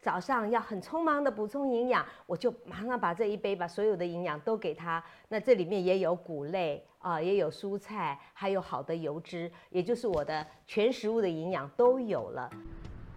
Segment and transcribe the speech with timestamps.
[0.00, 5.02] 早上要很匆忙的补充营养，我就马上把这一杯把所有的营养都给他。
[5.28, 12.50] 那这里面也有谷类啊、也有蔬菜，还有好的油脂，也就是我的全食物的营养都有了。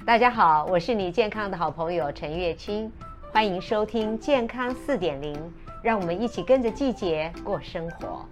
[0.06, 2.92] 大家好，我是你健康的好朋友陈月清，
[3.34, 5.36] 欢迎收听健康四点零，
[5.84, 8.26] 让我们一起跟着季节过生活。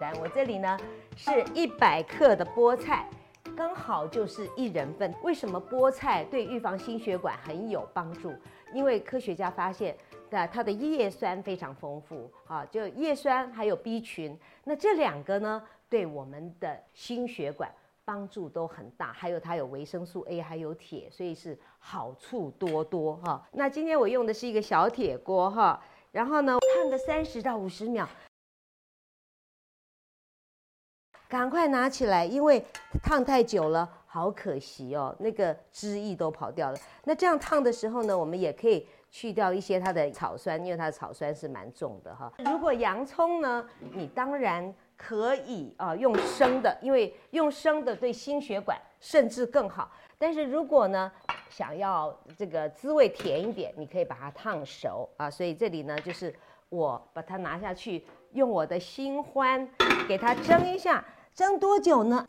[0.00, 0.78] 来，我这里呢
[1.14, 3.06] 是一百克的菠菜。
[3.60, 5.14] 刚好就是一人份。
[5.22, 8.32] 为什么菠菜对预防心血管很有帮助？
[8.72, 9.94] 因为科学家发现，
[10.30, 14.34] 那它的叶酸非常丰富，啊，就叶酸还有 B 群，
[14.64, 17.70] 那这两个呢，对我们的心血管
[18.02, 19.12] 帮助都很大。
[19.12, 23.46] 还有它有维生素 A，还有铁，所以是好处多多哈。
[23.52, 25.78] 那今天我用的是一个小铁锅哈，
[26.12, 28.08] 然后呢，烫个三十到五十秒。
[31.30, 32.60] 赶快拿起来，因为
[33.00, 36.76] 烫太久了，好可惜哦，那个汁液都跑掉了。
[37.04, 42.32] 那这样烫的时候呢，我们也可以去掉一些它的草酸，因为它的草酸是蛮重的哈。
[42.38, 49.88] 如果洋葱呢，你当然可以啊用生的，因为用生的对心血管甚至更好。
[50.18, 51.10] 但是如果呢
[51.48, 55.30] 想要这个滋味甜一点，你可以把它烫熟啊。
[55.30, 56.34] 所以这里呢就是
[56.70, 59.68] 我把它拿下去，用我的新欢
[60.08, 61.04] 给它蒸一下。
[61.34, 62.24] 蒸多久呢？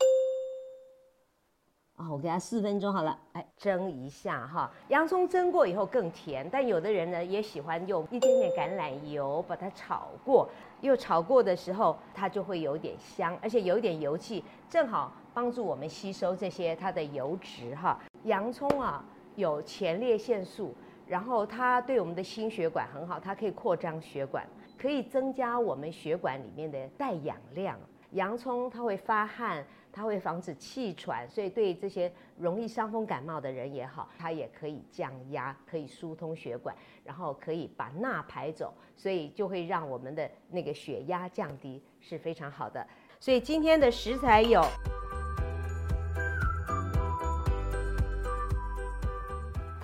[1.96, 3.16] 啊、我给它四分钟好了。
[3.32, 4.70] 哎，蒸一下哈。
[4.88, 10.48] 洋葱蒸过以后更甜，但有的人呢也喜欢用一点点橄榄油把它炒过，
[10.80, 18.00] 又炒过的时候它就会有点香，而且有一点油气，正好帮助我们吸收这些它的油脂哈。
[18.24, 19.04] 洋葱啊
[19.36, 20.74] 有前列腺素，
[21.06, 24.44] 然后它对我们的心血管很好，它可以扩张血管，
[24.76, 27.78] 可以增加我们血管里面的带氧量。
[28.12, 42.86] 洋葱它会发汗，它会防止气喘，所以对这些容易伤风感冒的人也好，它也可以降压，可以疏通血管，然后可以把钠排走，所以就会让我们的那个血压降低，是非常好的。
[43.18, 44.62] 所以今天的食材有。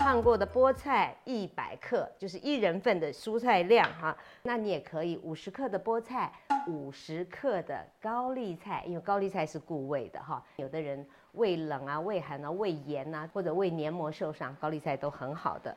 [0.08, 4.16] 烫过的菠菜一百克，就是一人份的蔬菜量哈。
[4.44, 6.32] 那你也可以五十克的菠菜，
[6.66, 10.42] 五十克的高丽菜，因为高丽菜是固胃的哈。
[10.56, 15.76] 有的人胃冷啊、胃寒啊、胃炎啊，或者胃黏膜受伤，高丽菜都很好的。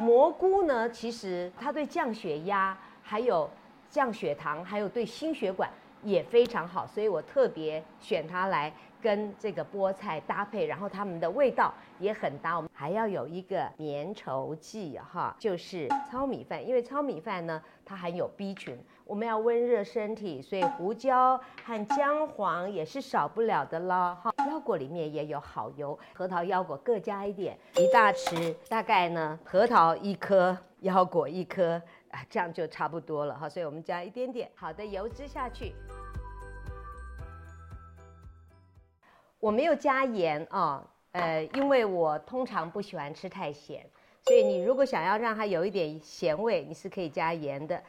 [0.00, 3.50] 蘑菇呢，其实它对降血压、还有
[3.90, 5.68] 降血糖、还有对心血管
[6.02, 8.72] 也非常好，所以我特别选它来。
[9.00, 12.56] 跟这个菠菜搭配，然后它们的味道也很搭。
[12.56, 24.16] 我们还要有一个粘稠剂哈，就是糙米饭，因为糙米饭呢，它含有 B 群，我们要温热身体，所以胡椒和姜黄也是少不了的啦。
[24.16, 31.80] 哈，腰果里面也有好油，核桃、腰果各加一点，一大匙，大概呢，核桃一颗，腰果一颗，
[32.10, 33.48] 啊，这样就差不多了哈。
[33.48, 35.74] 所以我们加一点点好的油脂下去。
[39.40, 43.88] 我没有加盐啊、呃，因为我通常不喜欢吃太咸，
[44.22, 47.82] 所以你如果想要让它有一点咸味，你是可以加盐的。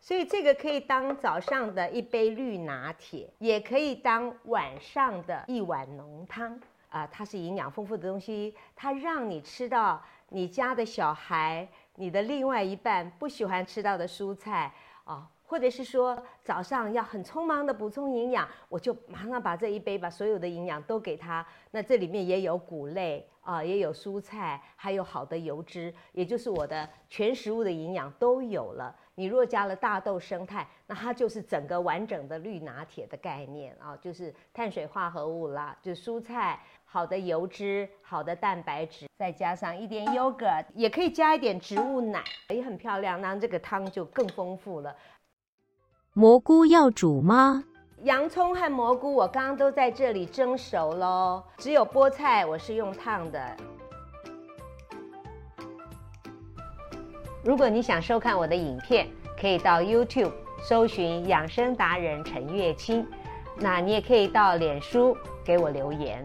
[0.00, 6.60] 所以这个可以当早上的一杯绿拿铁，也可以当晚上的一碗浓汤
[6.94, 14.72] 啊、它是营养丰富的东西，它让你吃到你家的小孩、你的另外一半不喜欢吃到的蔬菜
[15.02, 15.28] 啊。
[15.46, 21.44] 或者是说早上要很匆忙的补充营养，我就马上把这一杯把所有的营养都给他。
[21.72, 28.94] 那这里面也有谷类啊，也有蔬菜，还有好的油脂，也就是我的全食物的营养都有了。
[29.14, 44.96] 你若加了大豆生态，那它就是整个完整的绿拿铁的概念啊，就是碳水化合物啦，就蔬菜、好的油脂、好的蛋白质，再加上一点 yogurt，，也可以加一点植物奶，也很漂亮，那这个汤就更丰富了。
[46.12, 47.64] 蘑菇要煮吗？
[48.04, 53.56] 洋葱和蘑菇我刚刚都在这里蒸熟喽，只有菠菜我是用烫的。
[57.42, 59.08] 如果你想收看我的影片，
[59.40, 63.06] 可以到 YouTube 搜寻养生达人陈月清，
[63.56, 66.22] 那你也可以到脸书给我留言。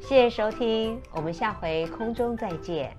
[0.00, 2.96] 谢谢收听，我们下回空中再见。